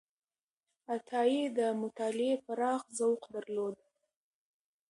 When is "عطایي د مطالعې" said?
0.93-2.33